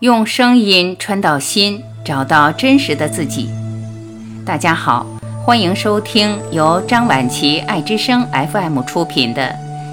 [0.00, 3.50] 用声音穿到心，找到真实的自己。
[4.46, 5.04] 大家好，
[5.44, 9.48] 欢迎收听由张晚琪爱之声 FM 出品的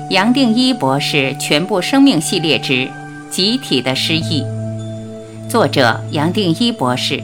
[0.12, 2.88] 《杨定一博士全部生命系列之
[3.32, 4.44] 集体的失忆》，
[5.50, 7.24] 作者杨定一博士，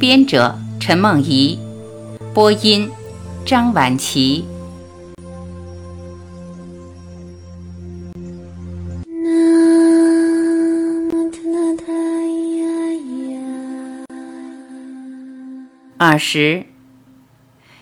[0.00, 1.60] 编者陈梦怡，
[2.34, 2.90] 播音
[3.46, 4.44] 张晚琪。
[16.02, 16.64] 二十，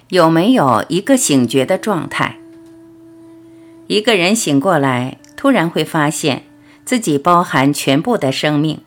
[0.09, 2.37] 有没有一个醒觉的状态？
[3.87, 6.43] 一个人醒过来，突然会发现
[6.85, 8.81] 自己包含全部的生命。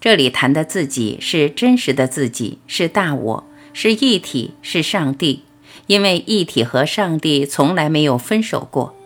[0.00, 5.44] 这里谈的自己是真实的自己，是大我，是一体，是上帝。
[5.86, 8.96] 因为一体和上帝从来没有分手过。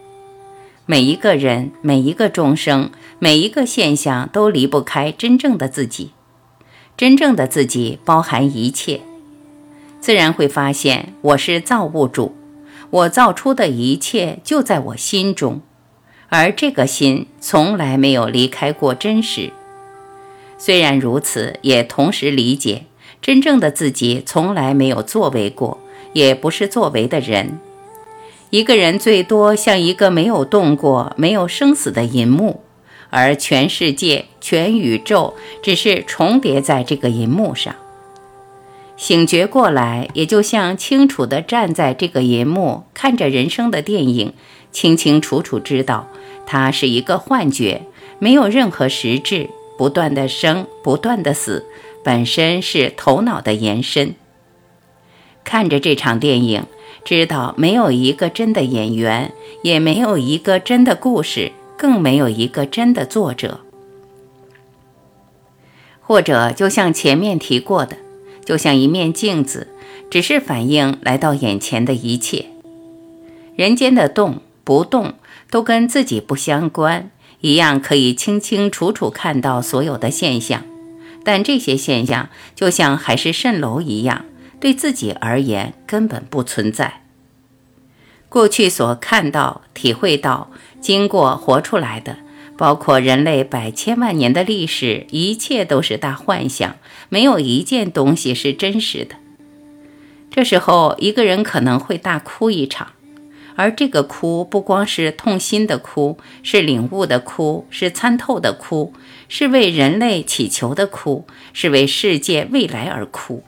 [0.87, 6.13] 每一个人，每一个众生，每一个现象都离不开真正的自己。
[6.97, 9.03] 真正的自己包含一切。
[10.05, 12.37] 自然会发现，我是造物主，
[12.91, 15.63] 我造出的一切就在我心中，
[16.29, 19.51] 而这个心从来没有离开过真实。
[20.59, 22.85] 虽然如此，也同时理解，
[23.23, 25.79] 真正的自己从来没有作为过，
[26.13, 27.59] 也不是作为的人。
[28.51, 32.61] 一个人最多像一个没有动过、没有生死的银幕，
[33.09, 35.33] 而全世界、全宇宙
[35.63, 37.75] 只是重叠在这个银幕上。
[38.97, 44.33] 醒觉过来，也就像清楚地站在这个银幕，看着人生的电影，
[44.71, 46.09] 清清楚楚知道
[46.47, 47.83] 它是一个幻觉，
[48.21, 51.67] 没有任何实质，不断的生，不断的死，
[52.05, 54.15] 本身是头脑的延伸。
[55.43, 56.65] 看着这场电影，
[57.05, 63.61] 知道没有一个真的演员，也没有一个真的故事，更没有一个真的作者。
[66.01, 67.97] 或者，就像前面提过的。
[68.45, 69.69] 就像一面镜子，
[70.11, 72.47] 只是反映来到眼前的一切。
[73.57, 75.15] 人间的动不动
[75.51, 77.11] 都跟自己不相关，
[77.41, 80.63] 一样可以清清楚楚看到所有的现象。
[81.25, 84.25] 但这些现象就像海市蜃楼一样，
[84.61, 87.01] 对自己而言根本不存在。
[88.29, 90.51] 过去所看到、体会到、
[90.81, 92.19] 经过、活出来的。
[92.57, 96.77] 包括人类百千万年的历史，一切都是大幻想，
[97.09, 99.17] 没有一件东西是真实的。
[100.31, 102.89] 这时候，一个人可能会大哭一场，
[103.57, 108.93] 而这个哭不光是痛心的哭，是领悟的哭，是参透的哭，
[109.29, 113.45] 是为人类祈求的哭，是为世界未来而哭，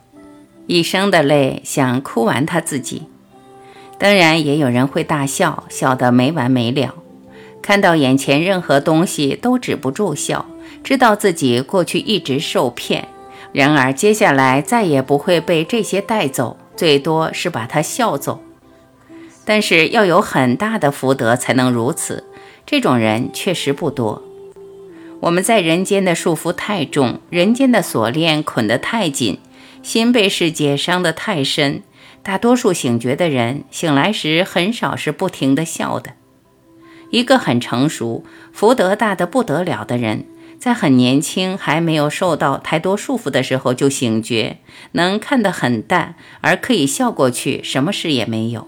[0.65, 3.03] 一生的泪想哭完他自己。
[3.97, 6.93] 当然，也有人会大笑，笑得没完没了。
[7.67, 10.45] 看到眼前任何东西都止不住笑，
[10.85, 13.09] 知道自己过去一直受骗，
[13.51, 18.39] 然而接下来再也不会被这些带走，最多是把他笑走。
[19.43, 22.23] 但是要有很大的福德才能如此，
[22.65, 24.23] 这种人确实不多。
[25.19, 29.39] 我们在人间的束缚太重，人间的锁链捆得太紧，
[29.83, 31.83] 心被世界伤得太深。
[32.23, 36.11] 大多数醒觉的人醒来时，很少是不停地笑的。
[37.09, 40.25] 一个很成熟、福德大的不得了的人，
[40.59, 44.57] 在很年轻、还没有受到太多束缚的时候就醒觉，
[44.93, 48.67] 能看得很淡，而可以笑过去，什么事也没有。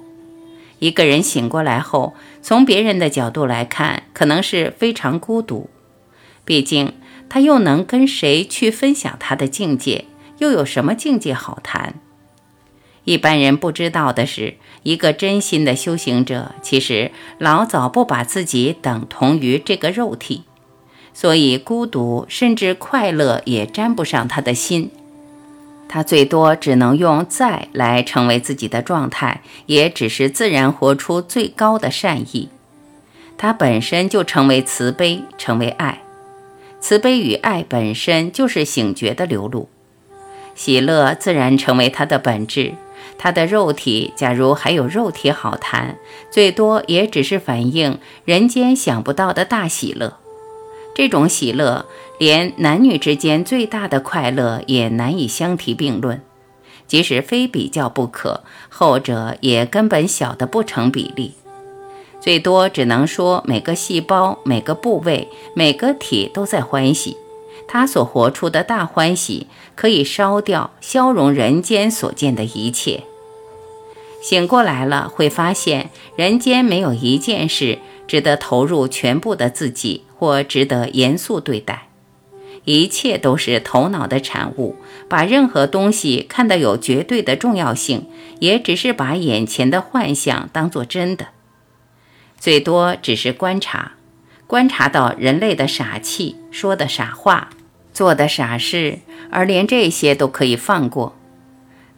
[0.79, 5.69] 一个人醒过来后，从别人的角度来看，可能是非常孤独。
[6.45, 6.93] 毕竟，
[7.27, 10.05] 他又能跟谁去分享他的境界？
[10.37, 11.95] 又有什么境界好谈？
[13.03, 20.43] 一般人不知道的是，一个真心的修行者，其实老早不把自己等同于这个肉体，
[21.13, 24.91] 所以孤独甚至快乐也沾不上他的心。
[25.87, 32.49] 他最多只能用在来成为自己的状态，也只是自然活出最高的善意。
[33.39, 36.03] 他本身就成为慈悲，成为爱。
[36.79, 39.67] 慈悲与爱本身就是醒觉的流露，
[40.53, 42.75] 喜乐自然成为他的本质。
[43.17, 45.97] 他的肉体，假如还有肉体好谈，
[46.31, 50.17] 最多也只是反映人间想不到的大喜乐。
[50.95, 51.85] 这种喜乐，
[52.17, 56.21] 连男女之间最大的快乐也难以相提并论。
[56.87, 61.33] 即使非比较不可，后者也根本小得不成比例。
[62.19, 67.15] 最多只能说每个细胞、每个部位、每个体都在欢喜。
[67.67, 73.03] 他所活出的大欢喜，可以烧掉、消融人间所见的一切。
[74.21, 81.87] 醒过来了，会发现人间没有一件事值得投入全部的自己，或值得严肃对待。
[82.65, 84.75] 一切都是头脑的产物，
[85.07, 88.07] 把任何东西看得有绝对的重要性，
[88.39, 91.27] 也只是把眼前的幻象当作真的，
[92.37, 93.93] 最多只是观察，
[94.49, 97.51] 观察到人类的傻气，说的傻话，
[97.93, 98.97] 做的傻事，
[99.29, 101.15] 而连这些都可以放过。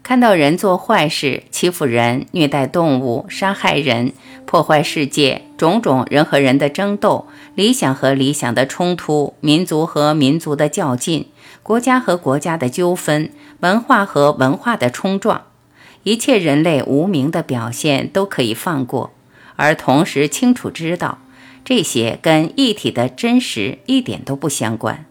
[0.03, 4.11] 看到人做坏事，欺负人、虐待动物、杀害人、
[4.45, 7.25] 破坏世界，种种人和人的争斗，
[7.55, 11.27] 理想和理想的冲突，民族和民族的较劲，
[11.63, 13.31] 国家和国家的纠纷，
[13.61, 15.43] 文化和文化的冲撞，
[16.03, 19.11] 一切人类无名的表现都可以放过，
[19.55, 21.19] 而同时清楚知道，
[21.63, 25.05] 这些跟一体的真实一点都不相关。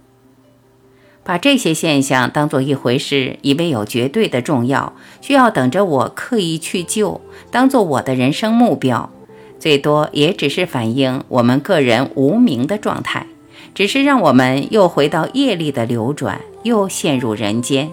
[1.22, 7.20] 把这些现象当做一回事，以为有绝对的重要，需要等着我刻意去救，
[7.50, 9.10] 当做我的人生目标，
[9.58, 13.26] 最多也只是反映我们个人无名的状态，
[13.74, 17.90] 只是让我们又回到业力的流转，又陷入人间。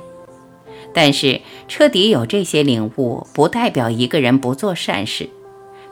[0.94, 5.30] 但是彻底有这些领悟，不代表一个人不做善事，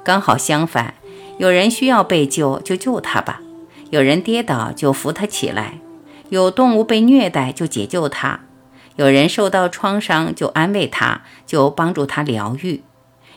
[0.03, 0.95] 刚好相反，
[1.37, 3.41] 有人需要被救，就救他吧；
[3.89, 5.79] 有人跌倒，就扶他起来。
[6.29, 8.39] 有动物被虐待，就解救他；
[8.95, 12.81] 有人受到创伤，就安慰他，就帮助他疗愈；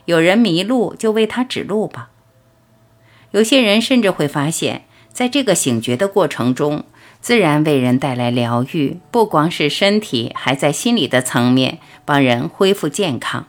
[0.05, 2.11] 有人迷路，就为他指路吧。
[3.33, 6.85] 有些人甚至会发现，在这个醒觉的过程中，
[7.21, 13.47] 自然为人带来疗愈，不光是身体，还在心理的层面帮人恢复健康。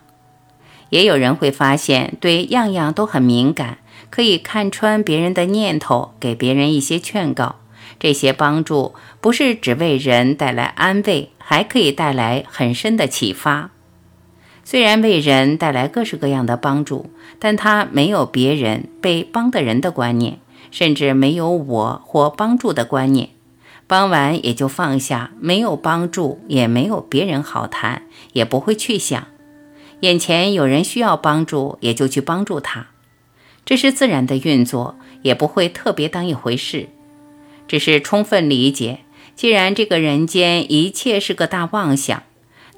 [0.90, 3.78] 也有人会发现，对样样都很敏感，
[4.10, 7.56] 可以看穿别人的念头，给别人一些劝告。
[7.98, 13.70] 这些帮助不是只为人带来安慰，还可以带来很深的启发。
[14.64, 20.38] 虽然为人带来各式各样的帮助，但他没有别人被帮的人的观念，
[20.70, 23.30] 甚至没有我或帮助的观念。
[23.86, 28.02] 帮完也就放下，没有帮助，也没有别人好谈，
[28.32, 29.26] 也不会去想
[30.00, 32.86] 眼前有人需要帮助，也就去帮助他。
[33.64, 36.88] 这是自然的运作，也不会特别当一回事。
[37.68, 39.00] 只是充分理解，
[39.36, 42.22] 既然这个人间一切是个大妄想，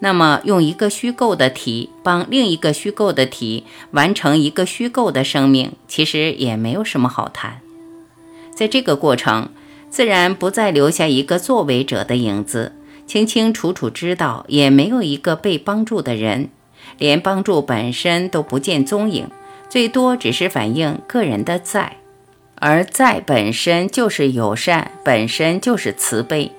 [0.00, 7.61] 那么用一个虚构的体帮另一个虚构的体完成一个虚构的生命，其实也没有什么好谈。
[8.55, 9.49] 在这个过程，
[9.88, 12.73] 自然不再留下一个作为者的影子，
[13.06, 16.50] 清清楚楚知道，也没有一个被帮助的人，
[16.99, 19.29] 连帮助本身都不见踪影，
[19.72, 21.96] 最多只是反映个人的在。
[22.56, 26.52] 而在本身就是友善，本身就是慈悲。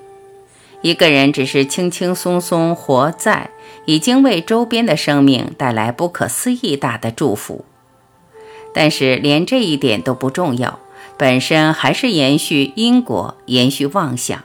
[0.81, 3.51] 一个人只是轻轻松松活在，
[3.85, 7.63] 已经为周边的生命带来不可思议大的祝福。
[8.73, 10.79] 但是连这一点都不重要，
[11.15, 14.43] 本身还是延续因果，延续妄想。